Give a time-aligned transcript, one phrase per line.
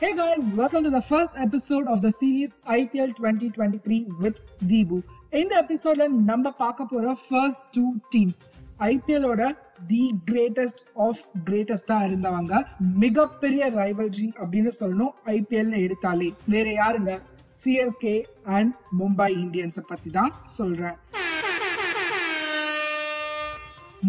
[0.00, 4.34] Hey guys, welcome to the first episode of the series IPL 2023 with
[4.68, 4.98] Deebu.
[5.30, 8.40] இந்த எபிசோட்ல நம்ம பார்க்க போற ஃபர்ஸ்ட் டூ டீம்ஸ்
[8.78, 16.34] ஐபிஎலோட தி கிரேட்டஸ்ட் ஆஃப் கிரேட்டஸ்டா இருந்தவங்க மிகப்பெரிய ரைவல்ரி அப்படின்னு சொல்லணும் ஐபிஎல் எடுத்தாலே.
[16.46, 17.20] வேற யாருங்க?
[17.64, 20.96] சிஎஸ்கே அண்ட் மும்பை இந்தியன்ஸை பத்தி தான் சொல்றேன்.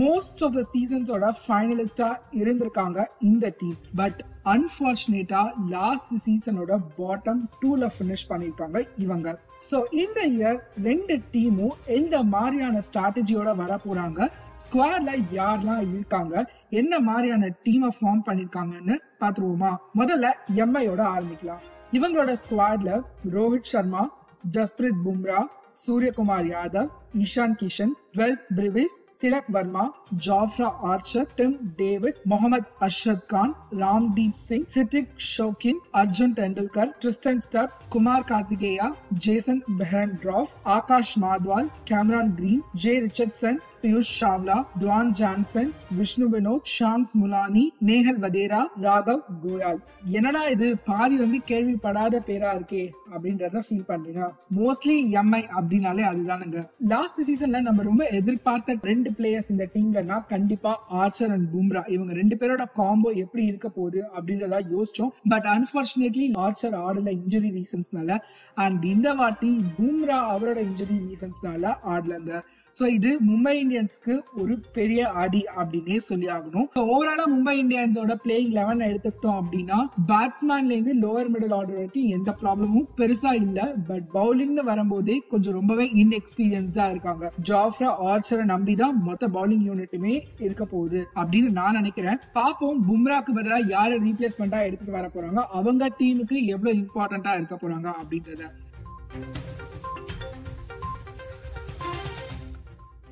[0.00, 8.24] மோஸ்ட் ஆஃப் த சீசன்ஸோட ஃபைனலிஸ்டா இருந்திருக்காங்க இந்த டீம் பட் அன்பார்ச்சுனேட்டா லாஸ்ட் சீசனோட பாட்டம் டூல ஃபினிஷ்
[8.28, 9.38] பண்ணிருக்காங்க இவங்க.
[9.70, 14.28] ஸோ இந்த இயர் ரெண்டு டீமும் எந்த மாதிரியான ஸ்ட்ராட்டஜியோட வர போறாங்க?
[14.64, 16.50] ஸ்குவாட்ல யாரெல்லாம் இருக்காங்க?
[16.70, 21.62] என்ன மாதிரியான டீமை ஃபார்ம் பண்ணிருக்காங்கன்னு பாத்துருவோமா முதல்ல எம்ஐயோட ஆரம்பிக்கலாம்.
[21.92, 24.20] இவங்களோட ஸ்குவாட்ல Rohit Sharma
[24.50, 32.14] Jasprit Bumrah Surya Kumar Yadav Ishan Kishan Dewald Brevis Tilak Varma Jofra Archer Tim David
[32.28, 39.62] Mohammad Arshad Khan Ramandeep Singh Hrithik Shokeen Arjun Tendulkar Tristan Stubbs Kumar Kartikeya Jason
[40.22, 47.64] Behrendorff Akash Madhwal Cameron Green Jhye Richardson Piyush Chawla Duan Jansen Vishnu Vinod Shams Mulani
[47.86, 49.80] Nehal Wadhera Raghav Goyal.
[50.04, 50.76] என்னடா இது?
[50.76, 54.28] பாதி வந்து கேள்விப்படாத பேரா இருக்கே அப்படின்றத feel பண்றீங்க.
[54.56, 56.68] Mostly Mi அப்படின்னாலே அதுதானுங்க.
[56.78, 62.36] லாஸ்ட் சீசன்ல நம்ம ரொம்ப எதிர்பார்த்த ரெண்டு பிளேயர்ஸ் இந்த டீம்லனா கண்டிப்பா ஆர்ச்சர் அண்ட் பும்ரா இவங்க ரெண்டு
[62.36, 65.12] பேரோட காம்போ எப்படி இருக்க போகுது அப்படின்றதா யோசிச்சோம்.
[65.28, 68.18] பட் அன்பார்ச்சுனேட்லி ஆர்ச்சர் ஆடல இன்ஜுரி ரீசன்ஸ்னால
[68.54, 72.42] அண்ட் இந்த வாட்டி பும்ரா அவரோட இன்ஜுரி ரீசன்ஸ்னால ஆடலங்க.
[72.78, 76.66] ஸோ இது மும்பை இந்தியன்ஸ்க்கு ஒரு பெரிய அடி அப்படின்னே சொல்லி ஆகணும்.
[76.92, 79.78] ஓவராலா மும்பை இந்தியன்ஸோட பிளேயிங் லெவன் எடுத்துக்கிட்டோம் அப்படின்னா
[80.10, 83.66] பேட்ஸ்மேன்ல இருந்து லோவர் மிடில் ஆர்டர் வரைக்கும் எந்த ப்ராப்ளமும் பெருசா இல்லை.
[83.90, 87.32] பட் பவுலிங்னு வரும்போதே கொஞ்சம் ரொம்பவே இன்எக்ஸ்பீரியன்ஸ்டா இருக்காங்க.
[87.50, 90.14] ஜாஃப்ரா ஆர்ச்சரை நம்பி தான் மொத்த பவுலிங் யூனிட்டுமே
[90.46, 92.20] இருக்க போகுது அப்படின்னு நான் நினைக்கிறேன்.
[92.38, 95.42] பாப்போம் பும்ராக்கு பதிலாக யாரை ரீப்ளேஸ்மெண்டா எடுத்துட்டு வர போறாங்க?
[95.60, 98.42] அவங்க டீமுக்கு எவ்வளவு இம்பார்ட்டண்டா இருக்க போறாங்க அப்படின்றத.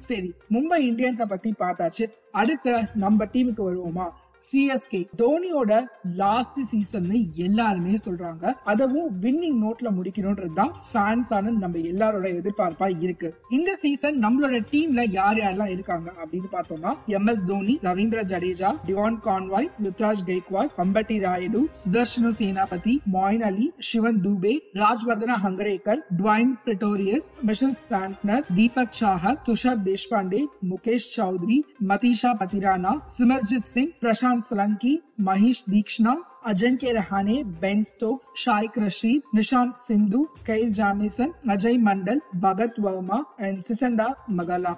[0.01, 2.05] சரி மும்பை இந்தியன்ஸை பத்தி பார்த்தாச்சு.
[2.31, 4.07] அடுத்த நம்ம டீமுக்கு வருவோமா?
[4.49, 5.73] சிஎஸ்கே டோனியோட
[6.21, 7.09] லாஸ்ட் சீசன்
[7.47, 8.53] எல்லாருமே சொல்றாங்க.
[8.73, 13.29] அதுவும் வின்னிங் நோட்ல முடிக்கணும்ன்றது தான் ஃபேன்ஸான நம்ம எல்லாரோட எதிர்பார்ப்பா இருக்கு.
[13.57, 19.19] இந்த சீசன் நம்மளோட டீம்ல யார் யாரெல்லாம் இருக்காங்க அப்படின்னு பார்த்தோம்னா M S Dhoni Ravindra Jadeja Devon
[19.27, 27.29] Conway Ruturaj Gaikwad Ambati Rayudu சுதர்ஷனு Senapati Moeen Ali Shivam Dube Rajvardhan Hangargekar Dwaine Pretorius
[27.51, 31.59] Mitchell Santner Deepak Chahar Tushar Deshpande Mukesh Choudhary
[31.93, 36.14] Matheesha Pathirana Simarjeet Singh Prashant Prashant Solanki Maheesh Theekshana
[36.46, 43.62] Ajinkya Rahane Ben Stokes Shaik Rasheed Nishant Sindhu Kyle Jamieson Ajay Mandal Bhagath Varma and
[43.62, 44.74] Sisanda Magala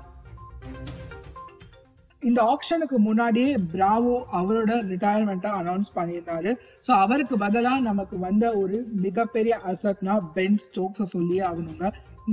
[2.24, 6.52] இந்த ஆப்ஷனுக்கு முன்னாடியே Bravo அவரோட ரிட்டையர்மெண்ட்டை announce பண்ணியிருந்தாரு
[6.88, 11.86] so அவருக்கு பதிலாக நமக்கு வந்த ஒரு மிகப்பெரிய அசட்னா பென் ஸ்டோக்ஸை சொல்லியே ஆகணுங்க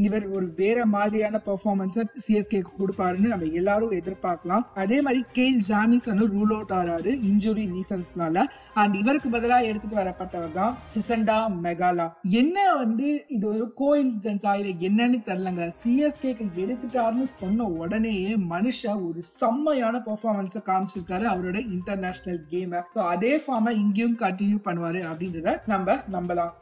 [0.06, 4.66] இவர் ஒரு வேற மாதிரியான பெர்ஃபார்மன்ஸை சிஎஸ்கே கொடுப்பாருன்னு நம்ம எல்லாரும் எதிர்பார்க்கலாம்.
[4.84, 8.46] அதே மாதிரி கேல் ஜாமிசனு ரூல் அவுட் ஆறாரு இன்ஜுரி ரீசன்ஸ்னால
[8.82, 12.08] அண்ட் இவருக்கு பதிலாக எடுத்துட்டு வரப்பட்டவர் தான் சிசண்டா மெகாலா
[12.42, 19.22] என்ன வந்து இது ஒரு கோ இன்சிடென்ஸா இல்லை என்னன்னு தெரிலங்க சிஎஸ்கேக்கு எடுத்துட்டாருன்னு சொன்ன உடனேயே மனுஷன் ஒரு
[19.40, 26.54] செம்மையான பெர்ஃபார்மன்ஸை காமிச்சிருக்காரு அவரோட இன்டர்நேஷனல் கேமை ஸோ அதே ஃபார்மை இங்கேயும் கண்டினியூ பண்ணுவாரு அப்படின்றத நம்ம நம்பலாம்.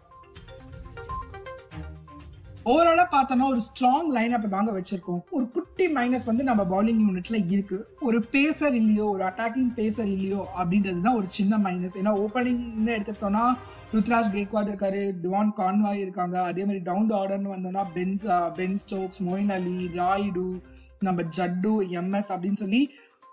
[2.71, 5.19] ஓவராலா பார்த்தோம்னா ஒரு ஸ்ட்ராங் லைன் அப் தாங்க வச்சிருக்கோம்.
[5.35, 7.77] ஒரு குட்டி மைனஸ் வந்து நம்ம பவுலிங் யூனிட்ல இருக்கு.
[8.07, 13.45] ஒரு பேசர் இல்லையோ ஒரு அட்டாக்கிங் பேசர் இல்லையோ அப்படின்றது தான் ஒரு சின்ன மைனஸ் ஏன்னா ஓப்பனிங்னு எடுத்துக்கிட்டோம்னா
[13.93, 16.35] ருத்ராஜ் கேக்வாத் இருக்காரு டிவான் கான்வாய் இருக்காங்க.
[16.49, 18.25] அதே மாதிரி டவுன் த ஆர்டர்னு வந்தோம்னா Ben's
[18.59, 20.45] Ben Stokes Moeen Ali Rayudu
[21.07, 22.81] நம்ம ஜட்டு எம்எஸ் அப்படின்னு சொல்லி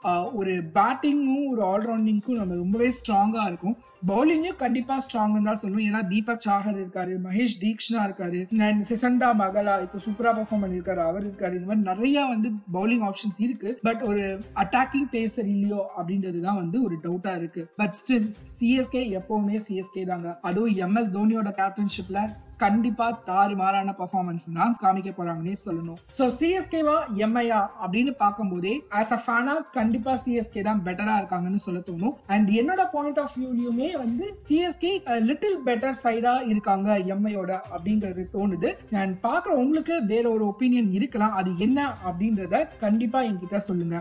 [0.08, 3.76] uh, ஒரு பேட்டிங்கும் ஒரு ஆல்ரவுண்டிங்க்கும் நம்ம ரொம்பவே ஸ்ட்ராங்காக இருக்கும்.
[4.08, 9.74] பவுலிங்கும் கண்டிப்பாக ஸ்ட்ராங்னு தான் சொல்லணும் ஏன்னா தீபக் சாகர் இருக்காரு மகேஷ் தீக்ஷனா இருக்காரு அண்ட் சிசண்டா மகளா
[9.84, 11.54] இப்போ சூப்பரா பர்ஃபார்ம் பண்ணிருக்காரு அவர் இருக்காரு.
[11.58, 13.70] இந்த மாதிரி நிறைய வந்து பவுலிங் ஆப்ஷன்ஸ் இருக்கு.
[13.82, 14.24] பட் ஒரு
[14.62, 17.64] அட்டாக்கிங் பேசர் இல்லையோ அப்படின்றது தான் வந்து ஒரு டவுட்டா இருக்கு.
[17.76, 20.38] பட் ஸ்டில் சிஎஸ்கே எப்பவுமே சிஎஸ்கே தாங்க.
[20.50, 22.20] அதுவும் எம்எஸ் தோனியோட கேப்டன்ஷிப்ல
[22.62, 25.98] கண்டிப்பா தாறுமாறான பர்ஃபார்மன்ஸ் தான் காமிக்க போறாங்கன்னே சொல்லணும்.
[26.18, 26.96] சோ சிஎஸ்கேவா
[27.26, 32.14] எம்ஐயா அப்படின்னு பார்க்கும்போதே ஆஸ் அ ஃபேனா கண்டிப்பா சிஎஸ்கே தான் பெட்டரா இருக்காங்கன்னு சொல்ல தோணும்.
[32.34, 34.92] அண்ட் என்னோட பாயிண்ட் ஆஃப் வியூலயுமே வந்து சிஎஸ்கே
[35.28, 38.70] லிட்டில் பெட்டர் சைடா இருக்காங்க எம்ஐயோட அப்படிங்கிறது தோணுது.
[39.02, 41.36] அண்ட் பாக்குற உங்களுக்கு வேற ஒரு ஒப்பீனியன் இருக்கலாம்.
[41.40, 41.78] அது என்ன
[42.08, 43.96] அப்படின்றத கண்டிப்பா என்கிட்ட சொல்லுங்க.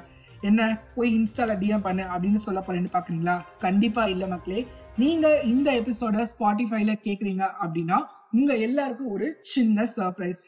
[0.49, 0.61] என்ன?
[0.95, 3.35] போய் இன்ஸ்டால டிஎம் பண்ணு அப்படின்னு சொல்ல போறேன்னு பாக்குறீங்களா
[3.65, 4.61] கண்டிப்பா இல்ல மக்களே.
[5.01, 7.97] நீங்க இந்த எபிசோட ஸ்பாட்டிஃபைல கேக்குறீங்க அப்படின்னா
[8.33, 10.39] உங்க எல்லாருக்கும் ஒரு சின்ன சர்ப்ரைஸ்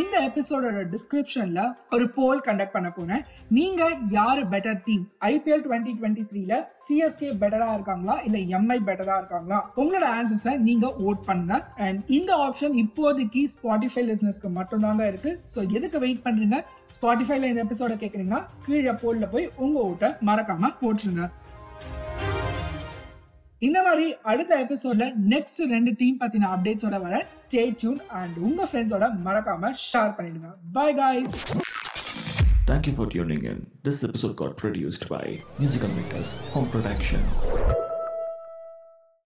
[0.00, 1.60] இந்த எபிசோடோட டிஸ்கிரிப்ஷன்ல
[1.94, 6.54] ஒரு போல் கண்டக்ட் பண்ண போனேன் நீங்க யாரு better team IPL twenty twenty த்ரீல
[6.84, 8.16] சிஎஸ்கே பெட்டரா இருக்காங்களா?
[8.26, 9.58] இல்ல எம்ஐ பெட்டரா இருக்காங்களா?
[9.76, 11.58] உங்களோட ஆன்சர்ஸை நீங்க ஓட் பண்ணுங்க.
[11.76, 15.32] அண்ட் இந்த ஆப்ஷன் இப்போதைக்கு ஸ்பாட்டிஃபை லிஸ்னஸ்க்கு மட்டும் தாங்க இருக்கு.
[15.54, 16.58] ஸோ எதுக்கு வெயிட் பண்றீங்க?
[16.96, 21.24] ஸ்பாட்டிஃபைல இந்த எபிசோட கேக்குறீங்கன்னா கீழே போல்ல போய் உங்க ஓட்டை மறக்காம போட்டுருங்க.
[23.64, 29.08] இந்த மாதிரி அடுத்த எபிசோட்ல நெக்ஸ்ட் ரெண்டு டீம் பத்தின அப்டேட்ஸோட வர ஸ்டே டியூன் அண்ட் உங்க ஃப்ரெண்ட்ஸோட
[29.26, 31.36] மறக்காம ஷேர் பண்ணிடுங்க bye guys
[32.66, 33.58] Thank you for tuning in.
[33.82, 35.24] This episode got produced by
[35.58, 37.20] Musical Makers Home Production.